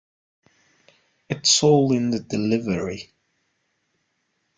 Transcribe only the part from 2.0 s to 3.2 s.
the delivery.